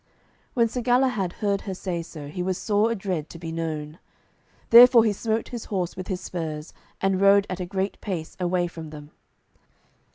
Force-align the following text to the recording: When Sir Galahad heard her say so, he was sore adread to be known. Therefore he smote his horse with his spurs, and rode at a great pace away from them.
When 0.55 0.67
Sir 0.67 0.81
Galahad 0.81 1.31
heard 1.45 1.61
her 1.61 1.75
say 1.75 2.01
so, 2.01 2.27
he 2.27 2.41
was 2.41 2.57
sore 2.57 2.89
adread 2.89 3.29
to 3.29 3.37
be 3.37 3.51
known. 3.51 3.99
Therefore 4.71 5.05
he 5.05 5.13
smote 5.13 5.49
his 5.49 5.65
horse 5.65 5.95
with 5.95 6.07
his 6.07 6.19
spurs, 6.21 6.73
and 7.01 7.21
rode 7.21 7.45
at 7.51 7.59
a 7.59 7.67
great 7.67 8.01
pace 8.01 8.35
away 8.39 8.65
from 8.65 8.89
them. 8.89 9.11